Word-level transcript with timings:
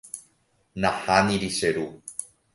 Nahániri 0.81 1.49
che 1.57 1.69
ru. 1.75 1.87